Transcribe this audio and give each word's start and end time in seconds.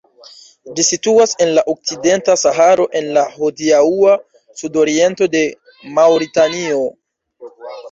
Ĝi 0.77 0.85
situas 0.85 1.33
en 1.45 1.51
la 1.57 1.63
okcidenta 1.73 2.37
Saharo 2.45 2.87
en 3.01 3.11
la 3.19 3.27
hodiaŭa 3.35 4.17
sudoriento 4.63 5.31
de 5.39 5.45
Maŭritanio. 6.01 6.83